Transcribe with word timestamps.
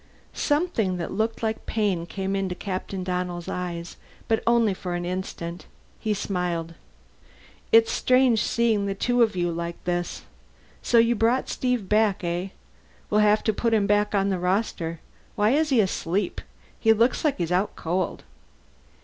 Something 0.33 0.97
that 0.97 1.11
looked 1.11 1.43
like 1.43 1.67
pain 1.67 2.07
came 2.07 2.35
into 2.35 2.55
Captain 2.55 3.03
Donnell's 3.03 3.47
eyes, 3.47 3.97
but 4.27 4.41
only 4.47 4.73
for 4.73 4.95
an 4.95 5.05
instant. 5.05 5.67
He 5.99 6.15
smiled. 6.15 6.73
"It's 7.71 7.91
strange, 7.91 8.41
seeing 8.41 8.87
the 8.87 8.95
two 8.95 9.21
of 9.21 9.35
you 9.35 9.51
like 9.51 9.77
this. 9.83 10.23
So 10.81 10.97
you 10.97 11.13
brought 11.13 11.43
back 11.45 11.49
Steve, 11.49 11.93
eh? 11.93 12.47
We'll 13.11 13.21
have 13.21 13.43
to 13.43 13.53
put 13.53 13.75
him 13.75 13.85
back 13.85 14.15
on 14.15 14.29
the 14.29 14.39
roster. 14.39 15.01
Why 15.35 15.51
is 15.51 15.69
he 15.69 15.79
asleep? 15.79 16.41
He 16.79 16.93
looks 16.93 17.23
like 17.23 17.37
he's 17.37 17.51
out 17.51 17.75
cold." 17.75 18.23